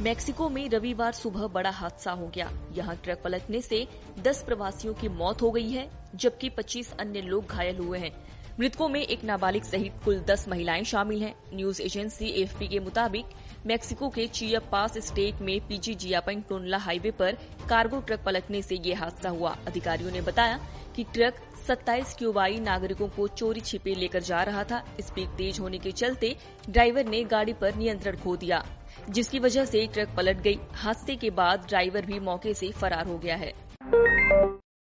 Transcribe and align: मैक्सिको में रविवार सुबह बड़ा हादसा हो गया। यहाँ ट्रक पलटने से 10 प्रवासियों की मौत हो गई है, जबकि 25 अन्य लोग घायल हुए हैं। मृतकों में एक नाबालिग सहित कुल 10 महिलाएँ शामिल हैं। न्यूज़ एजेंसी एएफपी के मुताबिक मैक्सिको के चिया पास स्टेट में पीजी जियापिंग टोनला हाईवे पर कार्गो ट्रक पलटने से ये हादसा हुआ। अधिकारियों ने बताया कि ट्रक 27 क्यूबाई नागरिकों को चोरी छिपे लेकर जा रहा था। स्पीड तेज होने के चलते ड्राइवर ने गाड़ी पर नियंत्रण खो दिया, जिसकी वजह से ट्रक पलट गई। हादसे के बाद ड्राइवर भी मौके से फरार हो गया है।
मैक्सिको 0.00 0.48
में 0.48 0.68
रविवार 0.70 1.12
सुबह 1.12 1.46
बड़ा 1.46 1.70
हादसा 1.70 2.12
हो 2.12 2.26
गया। 2.26 2.50
यहाँ 2.72 2.96
ट्रक 2.96 3.20
पलटने 3.24 3.60
से 3.60 3.86
10 4.18 4.42
प्रवासियों 4.42 4.94
की 4.94 5.08
मौत 5.08 5.42
हो 5.42 5.50
गई 5.50 5.70
है, 5.70 5.90
जबकि 6.14 6.48
25 6.48 6.92
अन्य 7.00 7.20
लोग 7.20 7.46
घायल 7.46 7.76
हुए 7.76 7.98
हैं। 7.98 8.12
मृतकों 8.60 8.88
में 8.88 9.00
एक 9.00 9.24
नाबालिग 9.24 9.62
सहित 9.62 9.92
कुल 10.04 10.20
10 10.20 10.48
महिलाएँ 10.48 10.84
शामिल 10.84 11.22
हैं। 11.22 11.34
न्यूज़ 11.54 11.82
एजेंसी 11.82 12.28
एएफपी 12.30 12.68
के 12.68 12.80
मुताबिक 12.80 13.26
मैक्सिको 13.66 14.08
के 14.08 14.26
चिया 14.26 14.60
पास 14.60 14.98
स्टेट 14.98 15.40
में 15.42 15.60
पीजी 15.60 15.94
जियापिंग 15.94 16.42
टोनला 16.42 16.78
हाईवे 16.78 17.10
पर 17.10 17.38
कार्गो 17.68 18.00
ट्रक 18.00 18.24
पलटने 18.24 18.62
से 18.62 18.76
ये 18.76 18.94
हादसा 18.94 19.28
हुआ। 19.28 19.56
अधिकारियों 19.66 20.10
ने 20.10 20.20
बताया 20.20 20.60
कि 20.96 21.04
ट्रक 21.04 21.34
27 21.70 22.14
क्यूबाई 22.18 22.58
नागरिकों 22.60 23.06
को 23.08 23.26
चोरी 23.28 23.60
छिपे 23.60 23.94
लेकर 23.94 24.22
जा 24.22 24.42
रहा 24.42 24.62
था। 24.64 24.82
स्पीड 25.00 25.28
तेज 25.28 25.58
होने 25.60 25.78
के 25.78 25.90
चलते 25.92 26.34
ड्राइवर 26.70 27.06
ने 27.06 27.22
गाड़ी 27.24 27.52
पर 27.52 27.74
नियंत्रण 27.74 28.16
खो 28.16 28.36
दिया, 28.36 28.64
जिसकी 29.10 29.38
वजह 29.38 29.64
से 29.64 29.86
ट्रक 29.86 30.14
पलट 30.16 30.40
गई। 30.40 30.58
हादसे 30.74 31.16
के 31.16 31.30
बाद 31.30 31.66
ड्राइवर 31.68 32.06
भी 32.06 32.18
मौके 32.20 32.54
से 32.54 32.70
फरार 32.72 33.06
हो 33.06 33.18
गया 33.18 33.36
है। 33.36 33.52